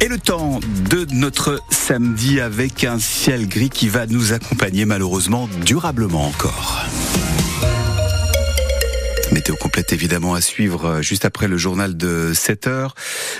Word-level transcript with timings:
Et 0.00 0.06
le 0.06 0.18
temps 0.18 0.60
de 0.88 1.04
notre 1.12 1.60
samedi 1.68 2.40
avec 2.40 2.84
un 2.84 3.00
ciel 3.00 3.48
gris 3.48 3.70
qui 3.70 3.88
va 3.88 4.06
nous 4.06 4.32
accompagner 4.32 4.84
malheureusement 4.84 5.48
durablement 5.64 6.26
encore. 6.26 6.84
Météo 9.48 9.56
complète 9.56 9.94
évidemment 9.94 10.34
à 10.34 10.42
suivre 10.42 10.84
euh, 10.84 11.00
juste 11.00 11.24
après 11.24 11.48
le 11.48 11.56
journal 11.56 11.96
de 11.96 12.32
7 12.34 12.66
heures. 12.66 12.94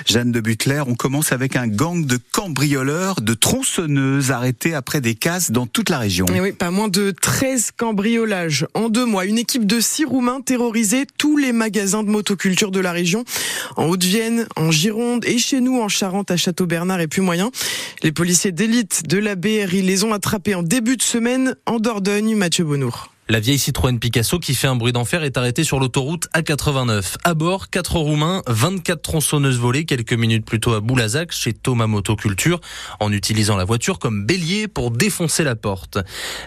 Jeanne 0.07 0.33
de 0.33 0.41
Butler, 0.41 0.83
on 0.87 0.95
commence 0.95 1.33
avec 1.33 1.55
un 1.55 1.67
gang 1.67 2.07
de 2.07 2.19
cambrioleurs, 2.32 3.21
de 3.21 3.35
tronçonneuses 3.35 4.31
arrêtés 4.31 4.73
après 4.73 5.03
des 5.03 5.14
casses 5.14 5.50
dans 5.50 5.67
toute 5.67 5.91
la 5.91 5.99
région. 5.99 6.25
Et 6.35 6.41
oui, 6.41 6.53
pas 6.53 6.71
moins 6.71 6.89
de 6.89 7.11
13 7.11 7.73
cambriolages 7.77 8.67
en 8.73 8.89
deux 8.89 9.05
mois. 9.05 9.27
Une 9.27 9.36
équipe 9.36 9.67
de 9.67 9.81
six 9.81 10.07
Roumains 10.07 10.41
terrorisait 10.41 11.05
tous 11.18 11.36
les 11.36 11.53
magasins 11.53 12.03
de 12.03 12.09
motoculture 12.09 12.71
de 12.71 12.81
la 12.81 12.93
région, 12.93 13.27
en 13.77 13.85
Haute-Vienne, 13.85 14.46
en 14.57 14.71
Gironde 14.71 15.27
et 15.27 15.36
chez 15.36 15.61
nous 15.61 15.79
en 15.79 15.89
Charente, 15.89 16.31
à 16.31 16.39
Château-Bernard 16.39 17.03
et 17.03 17.07
Puy-Moyen. 17.07 17.50
Les 18.03 18.13
policiers 18.13 18.53
d'élite 18.53 19.07
de 19.07 19.18
la 19.18 19.36
BRI 19.36 19.82
les 19.82 20.04
ont 20.04 20.14
attrapés 20.14 20.54
en 20.54 20.63
début 20.63 20.96
de 20.96 21.03
semaine 21.03 21.54
en 21.67 21.79
Dordogne, 21.79 22.35
Mathieu 22.35 22.64
Bonour. 22.64 23.11
La 23.31 23.41
vieille 23.41 23.59
Citroën 23.59 23.99
Picasso 23.99 24.39
qui 24.39 24.55
fait 24.55 24.68
un 24.68 24.75
bruit 24.75 24.93
d'enfer 24.93 25.23
est 25.23 25.36
arrêtée 25.36 25.63
sur 25.63 25.79
l'autoroute 25.79 26.29
A89. 26.35 27.17
À 27.25 27.35
bord, 27.35 27.69
4 27.69 27.99
Roumains, 27.99 28.43
24 28.46 29.03
tronçonneuses 29.03 29.59
volées 29.59 29.85
quelques 29.85 30.14
minutes 30.14 30.46
plus 30.46 30.61
tôt 30.61 30.73
à 30.73 30.81
Boulazac 30.81 31.31
chez 31.31 31.53
Thomas 31.53 31.86
Motoculture 31.86 32.59
en 33.00 33.12
utilisant 33.12 33.56
la 33.56 33.67
voiture 33.67 33.98
comme 33.98 34.25
bélier 34.25 34.67
pour 34.67 34.91
défoncer 34.91 35.45
la 35.45 35.56
porte. 35.56 35.98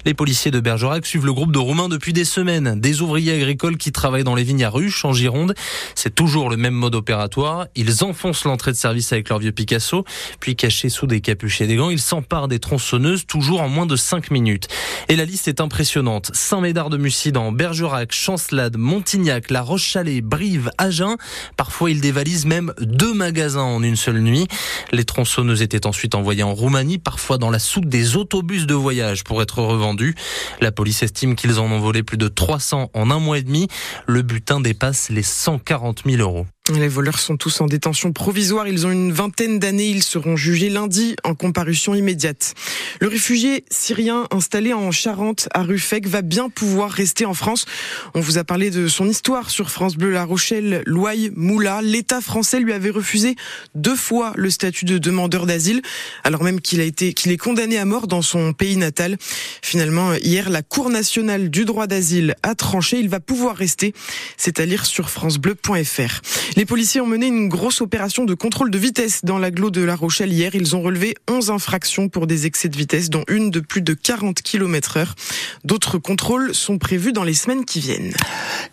Les 0.06 0.16
policiers 0.16 0.50
de 0.50 0.60
Bergerac 0.60 1.06
suivent 1.06 1.28
le 1.28 1.34
groupe 1.34 1.52
de 1.52 1.60
Roumains 1.60 1.88
depuis 1.88 2.14
des 2.14 2.26
semaines. 2.26 2.80
Des 2.80 3.04
ouvriers 3.04 3.34
agricoles 3.34 3.78
qui 3.78 3.92
travaillent 3.92 4.24
dans 4.24 4.34
les 4.34 4.44
vignes 4.44 4.64
à 4.64 4.72
Ruche 4.72 5.06
en 5.06 5.14
Gironde. 5.14 5.54
C'est 5.94 6.16
toujours 6.16 6.50
le 6.50 6.58
même 6.58 6.74
mode 6.74 6.96
opératoire. 6.96 7.68
Ils 7.76 8.04
enfoncent 8.04 8.46
l'entrée 8.46 8.72
de 8.72 8.78
service 8.78 9.14
avec 9.14 9.30
leur 9.30 9.38
vieux 9.38 9.52
Picasso, 9.52 10.04
puis 10.40 10.56
cachés 10.56 10.90
sous 10.90 11.06
des 11.06 11.22
capuches 11.22 11.62
et 11.62 11.68
des 11.68 11.76
gants, 11.76 11.92
ils 11.92 12.02
s'emparent 12.02 12.48
des 12.48 12.58
tronçonneuses 12.58 13.28
toujours 13.28 13.62
en 13.62 13.70
moins 13.70 13.86
de 13.86 13.96
5 13.96 14.32
minutes. 14.32 14.68
Et 15.10 15.16
la 15.16 15.26
liste 15.26 15.48
est 15.48 15.62
impressionnante. 15.62 16.32
Médard 16.72 16.90
de 16.90 16.96
Mussidan, 16.96 17.52
Bergerac, 17.52 18.14
Chancelade, 18.14 18.78
Montignac, 18.78 19.50
La 19.50 19.62
Roche-Chalais, 19.62 20.22
Brive, 20.22 20.72
Agen. 20.78 21.18
Parfois, 21.58 21.92
ils 21.92 22.00
dévalisent 22.00 22.46
même 22.46 22.74
deux 22.80 23.14
magasins 23.14 23.60
en 23.60 23.84
une 23.84 23.98
seule 23.98 24.22
nuit. 24.22 24.48
Les 24.94 25.04
tronçonneuses 25.04 25.62
étaient 25.62 25.86
ensuite 25.86 26.16
envoyées 26.16 26.44
en 26.44 26.54
Roumanie, 26.54 26.98
parfois 26.98 27.38
dans 27.38 27.50
la 27.50 27.60
soute 27.60 27.90
des 27.90 28.16
autobus 28.16 28.68
de 28.68 28.74
voyage 28.74 29.26
pour 29.26 29.42
être 29.42 29.62
revendus. 29.62 30.16
La 30.62 30.72
police 30.72 31.04
estime 31.04 31.36
qu'ils 31.36 31.60
en 31.60 31.66
ont 31.66 31.80
volé 31.82 32.04
plus 32.04 32.16
de 32.16 32.30
300 32.30 32.90
en 32.94 33.12
un 33.12 33.20
mois 33.20 33.40
et 33.40 33.44
demi. 33.44 33.68
Le 34.08 34.22
butin 34.22 34.62
dépasse 34.62 35.10
les 35.10 35.24
140 35.24 36.04
000 36.06 36.22
euros. 36.22 36.46
Les 36.70 36.88
voleurs 36.88 37.20
sont 37.20 37.38
tous 37.38 37.60
en 37.60 37.66
détention 37.66 38.14
provisoire. 38.14 38.68
Ils 38.68 38.86
ont 38.86 38.92
une 38.92 39.12
vingtaine 39.12 39.58
d'années. 39.58 39.90
Ils 39.90 40.04
seront 40.04 40.36
jugés 40.36 40.70
lundi 40.70 41.16
en 41.24 41.34
comparution 41.34 41.96
immédiate. 41.96 42.54
Le 43.00 43.08
réfugié 43.08 43.66
syrien 43.72 44.28
installé 44.30 44.72
en 44.72 44.92
Charente 44.92 45.50
à 45.56 45.64
Ruffec 45.64 46.08
va 46.08 46.22
bien 46.22 46.50
pouvoir 46.50 46.92
rester 46.92 47.26
en 47.26 47.34
France. 47.34 47.66
On 48.14 48.20
vous 48.20 48.38
a 48.38 48.44
parlé 48.44 48.70
de 48.70 48.88
son 48.88 49.10
histoire 49.10 49.50
sur 49.50 49.72
France 49.72 49.96
Bleu 49.96 50.12
La 50.12 50.24
Rochelle. 50.24 50.84
Louaille 50.86 51.32
Moula, 51.36 51.82
l'État 51.82 52.22
français 52.22 52.60
lui 52.60 52.74
avait 52.74 52.92
refusé 52.92 53.36
deux 53.74 53.96
fois 53.96 54.32
le 54.36 54.52
statut 54.52 54.86
de 54.86 55.00
demandeur 55.00 55.48
d'asile, 55.48 55.82
alors 56.24 56.44
même 56.44 56.62
qu'il 56.62 56.80
a 56.80 56.84
été, 56.84 57.14
qu'il 57.14 57.32
est 57.32 57.38
condamné 57.38 57.80
à 57.80 57.86
mort 57.86 58.06
dans 58.06 58.22
son 58.22 58.54
pays 58.54 58.78
natal. 58.78 59.18
Finalement, 59.64 60.14
hier, 60.14 60.52
la 60.52 60.62
Cour 60.62 60.92
nationale 60.92 61.50
du 61.50 61.66
droit 61.66 61.88
d'asile 61.88 62.36
a 62.44 62.54
tranché. 62.54 63.00
Il 63.00 63.10
va 63.10 63.20
pouvoir 63.20 63.58
rester. 63.58 63.94
C'est 64.38 64.60
à 64.60 64.66
lire 64.66 64.86
sur 64.86 65.10
francebleu.fr. 65.10 66.22
Les 66.58 66.66
policiers 66.66 67.00
ont 67.00 67.08
mené 67.08 67.28
une 67.28 67.48
grosse 67.48 67.80
opération 67.80 68.26
de 68.26 68.34
contrôle 68.34 68.72
de 68.72 68.78
vitesse 68.78 69.22
dans 69.24 69.38
l'agglo 69.38 69.72
de 69.72 69.82
La 69.82 69.96
Rochelle 69.96 70.34
hier. 70.34 70.54
Ils 70.54 70.76
ont 70.76 70.82
relevé 70.82 71.16
11 71.30 71.50
infractions 71.50 72.10
pour 72.10 72.28
des 72.28 72.46
excès 72.46 72.68
de 72.68 72.76
vitesse, 72.76 73.10
dont 73.10 73.24
une 73.30 73.52
de 73.52 73.62
plus 73.62 73.82
de 73.82 73.94
40 73.94 74.42
km 74.42 74.98
heure. 74.98 75.16
D'autres 75.64 75.98
contrôles 75.98 76.54
sont 76.54 76.78
prévus 76.78 77.14
dans 77.14 77.24
les 77.24 77.34
semaines 77.34 77.64
qui 77.64 77.80
viennent. 77.80 78.14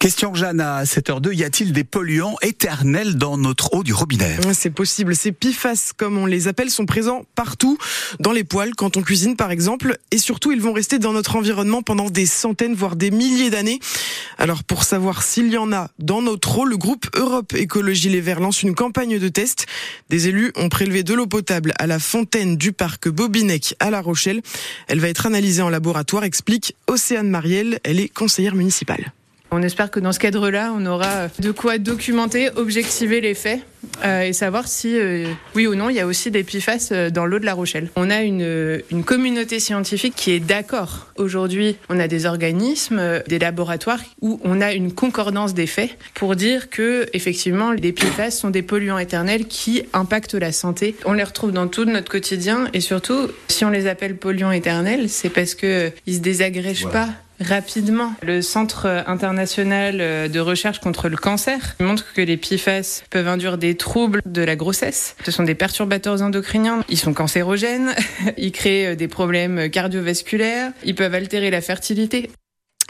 Question 0.00 0.34
Jeanne 0.34 0.60
à 0.60 0.82
7h02, 0.82 1.32
y 1.34 1.44
a-t-il 1.44 1.72
des 1.72 1.84
polluants 1.84 2.36
éternels 2.42 3.16
dans 3.16 3.38
notre 3.38 3.74
eau 3.74 3.84
du 3.84 3.92
robinet? 3.92 4.36
C'est 4.52 4.70
possible. 4.70 5.14
Ces 5.14 5.30
PFAS, 5.30 5.92
comme 5.96 6.18
on 6.18 6.26
les 6.26 6.48
appelle, 6.48 6.70
sont 6.70 6.86
présents 6.86 7.26
partout, 7.36 7.78
dans 8.18 8.32
les 8.32 8.44
poêles, 8.44 8.74
quand 8.76 8.96
on 8.96 9.02
cuisine 9.02 9.36
par 9.36 9.52
exemple, 9.52 9.98
et 10.10 10.18
surtout 10.18 10.50
ils 10.50 10.60
vont 10.60 10.72
rester 10.72 10.98
dans 10.98 11.12
notre 11.12 11.36
environnement 11.36 11.82
pendant 11.82 12.10
des 12.10 12.26
centaines, 12.26 12.74
voire 12.74 12.96
des 12.96 13.12
milliers 13.12 13.50
d'années. 13.50 13.78
Alors 14.36 14.64
pour 14.64 14.82
savoir 14.82 15.22
s'il 15.22 15.48
y 15.48 15.56
en 15.56 15.72
a 15.72 15.90
dans 15.98 16.22
notre 16.22 16.58
eau, 16.58 16.64
le 16.64 16.76
groupe 16.76 17.06
Europe 17.14 17.54
Écologie 17.68 18.08
Les 18.08 18.22
Verts 18.22 18.40
lance 18.40 18.62
une 18.62 18.74
campagne 18.74 19.18
de 19.18 19.28
test. 19.28 19.66
Des 20.08 20.28
élus 20.28 20.52
ont 20.56 20.70
prélevé 20.70 21.02
de 21.02 21.12
l'eau 21.12 21.26
potable 21.26 21.74
à 21.78 21.86
la 21.86 21.98
fontaine 21.98 22.56
du 22.56 22.72
parc 22.72 23.10
Bobinec 23.10 23.74
à 23.78 23.90
La 23.90 24.00
Rochelle. 24.00 24.40
Elle 24.86 25.00
va 25.00 25.10
être 25.10 25.26
analysée 25.26 25.60
en 25.60 25.68
laboratoire, 25.68 26.24
explique 26.24 26.74
Océane 26.86 27.28
Marielle. 27.28 27.78
Elle 27.84 28.00
est 28.00 28.08
conseillère 28.08 28.54
municipale. 28.54 29.12
On 29.50 29.62
espère 29.62 29.90
que 29.90 30.00
dans 30.00 30.12
ce 30.12 30.18
cadre-là, 30.18 30.72
on 30.76 30.84
aura 30.84 31.28
de 31.38 31.50
quoi 31.50 31.78
documenter, 31.78 32.50
objectiver 32.56 33.20
les 33.20 33.34
faits 33.34 33.60
euh, 34.04 34.22
et 34.22 34.32
savoir 34.32 34.68
si, 34.68 34.96
euh, 34.98 35.26
oui 35.54 35.66
ou 35.66 35.74
non, 35.74 35.88
il 35.88 35.96
y 35.96 36.00
a 36.00 36.06
aussi 36.06 36.30
des 36.30 36.44
PFAS 36.44 36.88
euh, 36.92 37.10
dans 37.10 37.26
l'eau 37.26 37.38
de 37.38 37.44
La 37.44 37.54
Rochelle. 37.54 37.90
On 37.96 38.10
a 38.10 38.22
une, 38.22 38.82
une 38.90 39.04
communauté 39.04 39.58
scientifique 39.60 40.14
qui 40.16 40.32
est 40.32 40.40
d'accord. 40.40 41.08
Aujourd'hui, 41.16 41.76
on 41.88 41.98
a 41.98 42.08
des 42.08 42.26
organismes, 42.26 43.22
des 43.26 43.38
laboratoires 43.38 44.00
où 44.20 44.40
on 44.44 44.60
a 44.60 44.72
une 44.72 44.92
concordance 44.92 45.54
des 45.54 45.66
faits 45.66 45.96
pour 46.14 46.36
dire 46.36 46.70
que, 46.70 47.08
effectivement, 47.12 47.72
les 47.72 47.92
PFAS 47.92 48.32
sont 48.32 48.50
des 48.50 48.62
polluants 48.62 48.98
éternels 48.98 49.46
qui 49.46 49.82
impactent 49.92 50.34
la 50.34 50.52
santé. 50.52 50.94
On 51.04 51.12
les 51.12 51.24
retrouve 51.24 51.52
dans 51.52 51.68
tout 51.68 51.84
notre 51.84 52.10
quotidien 52.10 52.68
et 52.74 52.80
surtout, 52.80 53.28
si 53.48 53.64
on 53.64 53.70
les 53.70 53.86
appelle 53.86 54.16
polluants 54.16 54.52
éternels, 54.52 55.08
c'est 55.08 55.30
parce 55.30 55.54
que 55.54 55.90
ils 56.06 56.16
se 56.16 56.20
désagrègent 56.20 56.88
pas 56.88 57.08
rapidement. 57.40 58.12
Le 58.22 58.42
Centre 58.42 58.86
international 59.06 59.98
de 60.30 60.40
recherche 60.40 60.80
contre 60.80 61.08
le 61.08 61.16
cancer 61.16 61.76
montre 61.80 62.12
que 62.14 62.20
les 62.20 62.36
PFAS 62.36 63.02
peuvent 63.10 63.28
induire 63.28 63.58
des 63.58 63.76
troubles 63.76 64.22
de 64.26 64.42
la 64.42 64.56
grossesse. 64.56 65.16
Ce 65.24 65.30
sont 65.30 65.44
des 65.44 65.54
perturbateurs 65.54 66.22
endocriniens. 66.22 66.84
Ils 66.88 66.98
sont 66.98 67.14
cancérogènes. 67.14 67.94
Ils 68.36 68.52
créent 68.52 68.96
des 68.96 69.08
problèmes 69.08 69.70
cardiovasculaires. 69.70 70.72
Ils 70.84 70.94
peuvent 70.94 71.14
altérer 71.14 71.50
la 71.50 71.60
fertilité. 71.60 72.30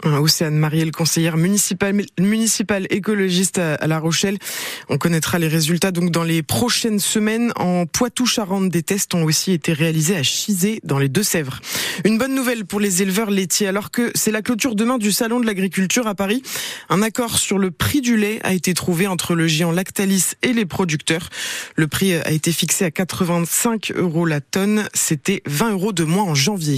Océane 0.05 0.55
Marielle, 0.55 0.91
conseillère 0.91 1.35
municipale, 1.35 2.05
municipale 2.19 2.87
écologiste 2.89 3.57
à, 3.57 3.85
La 3.85 3.99
Rochelle. 3.99 4.37
On 4.87 4.97
connaîtra 4.97 5.39
les 5.39 5.47
résultats 5.47 5.91
donc 5.91 6.11
dans 6.11 6.23
les 6.23 6.41
prochaines 6.41 6.99
semaines. 6.99 7.51
En 7.55 7.85
Poitou-Charentes, 7.85 8.69
des 8.69 8.81
tests 8.81 9.13
ont 9.13 9.23
aussi 9.23 9.51
été 9.51 9.73
réalisés 9.73 10.15
à 10.15 10.23
Chizé, 10.23 10.79
dans 10.83 10.99
les 10.99 11.09
Deux-Sèvres. 11.09 11.59
Une 12.05 12.17
bonne 12.17 12.33
nouvelle 12.33 12.65
pour 12.65 12.79
les 12.79 13.01
éleveurs 13.01 13.29
laitiers, 13.29 13.67
alors 13.67 13.91
que 13.91 14.11
c'est 14.15 14.31
la 14.31 14.41
clôture 14.41 14.75
demain 14.75 14.97
du 14.97 15.11
Salon 15.11 15.39
de 15.41 15.45
l'agriculture 15.45 16.07
à 16.07 16.15
Paris. 16.15 16.43
Un 16.89 17.01
accord 17.01 17.37
sur 17.37 17.57
le 17.57 17.71
prix 17.71 17.99
du 17.99 18.15
lait 18.15 18.39
a 18.43 18.53
été 18.53 18.73
trouvé 18.73 19.05
entre 19.07 19.35
le 19.35 19.47
géant 19.47 19.71
Lactalis 19.71 20.35
et 20.43 20.53
les 20.53 20.65
producteurs. 20.65 21.29
Le 21.75 21.87
prix 21.87 22.13
a 22.15 22.31
été 22.31 22.53
fixé 22.53 22.85
à 22.85 22.91
85 22.91 23.91
euros 23.95 24.25
la 24.25 24.39
tonne. 24.39 24.87
C'était 24.93 25.41
20 25.45 25.71
euros 25.71 25.91
de 25.91 26.05
moins 26.05 26.23
en 26.23 26.35
janvier. 26.35 26.77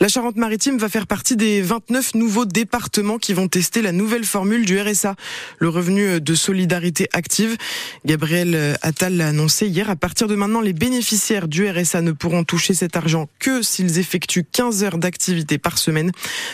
La 0.00 0.08
Charente-Maritime 0.08 0.78
va 0.78 0.88
faire 0.88 1.08
partie 1.08 1.36
des 1.36 1.60
29 1.60 2.14
nouveaux 2.14 2.44
départements 2.52 3.18
qui 3.18 3.32
vont 3.32 3.48
tester 3.48 3.82
la 3.82 3.92
nouvelle 3.92 4.24
formule 4.24 4.64
du 4.64 4.80
RSA, 4.80 5.16
le 5.58 5.68
revenu 5.68 6.20
de 6.20 6.34
solidarité 6.34 7.08
active. 7.12 7.56
Gabriel 8.04 8.78
Attal 8.82 9.16
l'a 9.16 9.28
annoncé 9.28 9.66
hier. 9.66 9.90
À 9.90 9.96
partir 9.96 10.28
de 10.28 10.34
maintenant, 10.34 10.60
les 10.60 10.72
bénéficiaires 10.72 11.48
du 11.48 11.68
RSA 11.68 12.02
ne 12.02 12.12
pourront 12.12 12.44
toucher 12.44 12.74
cet 12.74 12.96
argent 12.96 13.28
que 13.38 13.62
s'ils 13.62 13.98
effectuent 13.98 14.44
15 14.44 14.84
heures 14.84 14.98
d'activité 14.98 15.58
par 15.58 15.78
semaine. 15.78 16.12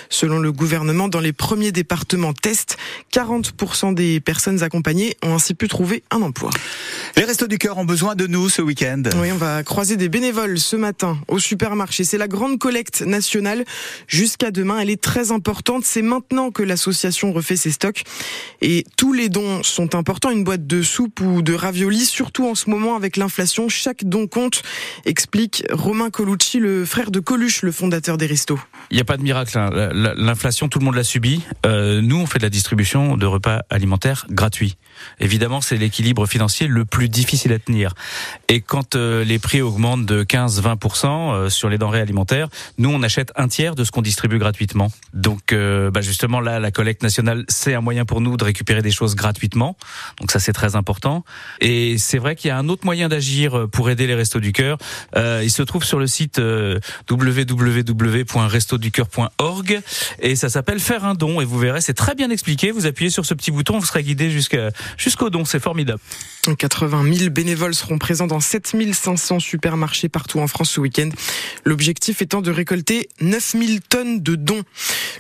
Selon 0.08 0.38
le 0.38 0.52
gouvernement, 0.52 1.08
dans 1.08 1.20
les 1.20 1.32
premiers 1.32 1.72
départements 1.72 2.32
test, 2.32 2.76
40% 3.12 3.94
des 3.94 4.20
personnes 4.20 4.62
accompagnées 4.62 5.16
ont 5.22 5.34
ainsi 5.34 5.54
pu 5.54 5.68
trouver 5.68 6.02
un 6.10 6.22
emploi. 6.22 6.50
Les 7.16 7.24
Restos 7.24 7.48
du 7.48 7.58
Cœur 7.58 7.78
ont 7.78 7.84
besoin 7.84 8.14
de 8.14 8.26
nous 8.26 8.48
ce 8.48 8.62
week-end. 8.62 9.02
Oui, 9.16 9.32
on 9.32 9.36
va 9.36 9.62
croiser 9.62 9.96
des 9.96 10.08
bénévoles 10.08 10.58
ce 10.58 10.76
matin 10.76 11.18
au 11.28 11.38
supermarché. 11.38 12.04
C'est 12.04 12.18
la 12.18 12.28
grande 12.28 12.58
collecte 12.58 13.02
nationale 13.02 13.64
jusqu'à 14.06 14.50
demain. 14.50 14.78
Elle 14.78 14.90
est 14.90 15.00
très 15.00 15.32
importante 15.32 15.84
c'est 15.88 16.02
maintenant 16.02 16.50
que 16.50 16.62
l'association 16.62 17.32
refait 17.32 17.56
ses 17.56 17.70
stocks. 17.70 18.04
Et 18.60 18.84
tous 18.96 19.12
les 19.12 19.28
dons 19.28 19.62
sont 19.62 19.94
importants. 19.94 20.30
Une 20.30 20.44
boîte 20.44 20.66
de 20.66 20.82
soupe 20.82 21.20
ou 21.20 21.42
de 21.42 21.54
raviolis, 21.54 22.06
surtout 22.06 22.46
en 22.46 22.54
ce 22.54 22.70
moment 22.70 22.94
avec 22.94 23.16
l'inflation, 23.16 23.68
chaque 23.68 24.04
don 24.04 24.26
compte, 24.26 24.62
explique 25.04 25.64
Romain 25.70 26.10
Colucci, 26.10 26.58
le 26.58 26.84
frère 26.84 27.10
de 27.10 27.20
Coluche, 27.20 27.62
le 27.62 27.72
fondateur 27.72 28.18
des 28.18 28.26
restos. 28.26 28.58
Il 28.90 28.94
n'y 28.94 29.00
a 29.00 29.04
pas 29.04 29.16
de 29.16 29.22
miracle. 29.22 29.56
Hein. 29.58 29.70
L'inflation, 30.16 30.68
tout 30.68 30.78
le 30.78 30.84
monde 30.84 30.94
l'a 30.94 31.04
subi. 31.04 31.42
Euh, 31.66 32.00
nous, 32.02 32.16
on 32.16 32.26
fait 32.26 32.38
de 32.38 32.44
la 32.44 32.50
distribution 32.50 33.16
de 33.16 33.26
repas 33.26 33.62
alimentaires 33.70 34.26
gratuits. 34.30 34.76
Évidemment, 35.20 35.60
c'est 35.60 35.76
l'équilibre 35.76 36.26
financier 36.26 36.66
le 36.66 36.84
plus 36.84 37.08
difficile 37.08 37.52
à 37.52 37.58
tenir. 37.58 37.94
Et 38.48 38.60
quand 38.60 38.96
euh, 38.96 39.24
les 39.24 39.38
prix 39.38 39.62
augmentent 39.62 40.06
de 40.06 40.24
15-20% 40.24 41.06
euh, 41.06 41.50
sur 41.50 41.68
les 41.68 41.78
denrées 41.78 42.00
alimentaires, 42.00 42.48
nous, 42.78 42.90
on 42.90 43.02
achète 43.02 43.32
un 43.36 43.46
tiers 43.48 43.74
de 43.74 43.84
ce 43.84 43.90
qu'on 43.90 44.02
distribue 44.02 44.38
gratuitement. 44.38 44.90
Donc, 45.14 45.52
euh, 45.52 45.90
bah 45.90 46.00
justement, 46.00 46.40
là, 46.40 46.60
la 46.60 46.70
collecte 46.70 47.02
nationale, 47.02 47.44
c'est 47.48 47.74
un 47.74 47.80
moyen 47.80 48.04
pour 48.04 48.20
nous 48.20 48.36
de 48.36 48.44
récupérer 48.44 48.82
des 48.82 48.90
choses 48.90 49.16
gratuitement. 49.16 49.78
Donc 50.20 50.30
ça, 50.30 50.40
c'est 50.40 50.52
très 50.52 50.76
important. 50.76 51.24
Et 51.60 51.96
c'est 51.98 52.18
vrai 52.18 52.36
qu'il 52.36 52.48
y 52.48 52.50
a 52.50 52.58
un 52.58 52.68
autre 52.68 52.84
moyen 52.84 53.08
d'agir 53.08 53.66
pour 53.70 53.88
aider 53.90 54.06
les 54.06 54.14
Restos 54.14 54.40
du 54.40 54.52
Cœur. 54.52 54.78
il 55.16 55.50
se 55.50 55.62
trouve 55.62 55.84
sur 55.84 55.98
le 55.98 56.06
site 56.06 56.40
www.restoducoeur.org 57.10 59.80
et 60.20 60.36
ça 60.36 60.48
s'appelle 60.48 60.80
Faire 60.80 61.04
un 61.04 61.14
don. 61.14 61.40
Et 61.40 61.44
vous 61.44 61.58
verrez, 61.58 61.80
c'est 61.80 61.94
très 61.94 62.14
bien 62.14 62.30
expliqué. 62.30 62.70
Vous 62.70 62.86
appuyez 62.86 63.10
sur 63.10 63.26
ce 63.26 63.34
petit 63.34 63.50
bouton, 63.50 63.78
vous 63.78 63.86
serez 63.86 64.02
guidé 64.02 64.30
jusqu'à 64.30 64.70
jusqu'au 64.96 65.30
don. 65.30 65.44
C'est 65.44 65.60
formidable. 65.60 66.00
80 66.56 67.12
000 67.12 67.30
bénévoles 67.30 67.74
seront 67.74 67.98
présents 67.98 68.26
dans 68.26 68.40
7500 68.40 69.40
supermarchés 69.40 70.08
partout 70.08 70.38
en 70.40 70.46
France 70.46 70.70
ce 70.70 70.80
week-end. 70.80 71.10
L'objectif 71.64 72.22
étant 72.22 72.40
de 72.40 72.50
récolter 72.50 73.08
9000 73.20 73.80
tonnes 73.82 74.20
de 74.22 74.34
dons. 74.34 74.62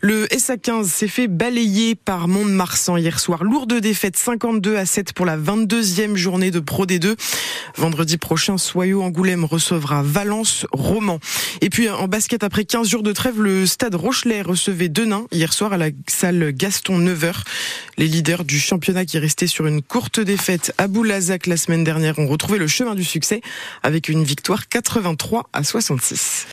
Le 0.00 0.26
SA15 0.26 0.84
s'est 0.84 1.08
fait 1.08 1.28
balayer 1.28 1.94
par 1.94 2.28
Mont-de-Marsan 2.28 2.96
hier 2.96 3.18
soir. 3.20 3.44
Lourde 3.44 3.74
défaite 3.74 4.16
52 4.16 4.76
à 4.76 4.86
7 4.86 5.12
pour 5.12 5.26
la 5.26 5.36
22e 5.36 6.16
journée 6.16 6.50
de 6.50 6.60
Pro 6.60 6.86
D2. 6.86 7.16
Vendredi 7.76 8.16
prochain, 8.16 8.58
Soyaux 8.58 9.02
Angoulême 9.02 9.44
recevra 9.44 10.02
Valence 10.02 10.66
Roman. 10.72 11.18
Et 11.60 11.70
puis 11.70 11.88
en 11.88 12.08
basket, 12.08 12.44
après 12.44 12.64
15 12.64 12.88
jours 12.88 13.02
de 13.02 13.12
trêve, 13.12 13.40
le 13.40 13.66
stade 13.66 13.94
Rochelet 13.94 14.42
recevait 14.42 14.88
Denain 14.88 15.26
hier 15.32 15.52
soir 15.52 15.72
à 15.72 15.76
la 15.76 15.88
salle 16.06 16.52
Gaston 16.52 16.98
9h. 17.00 17.42
Les 17.96 18.06
leaders 18.06 18.44
du 18.44 18.58
championnat 18.58 19.04
qui 19.04 19.18
restaient 19.18 19.46
sur 19.58 19.66
une 19.66 19.82
courte 19.82 20.20
défaite 20.20 20.72
à 20.78 20.86
Boulazac 20.86 21.48
la 21.48 21.56
semaine 21.56 21.82
dernière 21.82 22.20
ont 22.20 22.28
retrouvé 22.28 22.58
le 22.58 22.68
chemin 22.68 22.94
du 22.94 23.02
succès 23.02 23.40
avec 23.82 24.08
une 24.08 24.22
victoire 24.22 24.68
83 24.68 25.48
à 25.52 25.64
66. 25.64 26.46